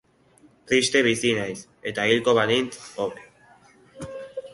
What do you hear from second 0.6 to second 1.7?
Triste bizi naiz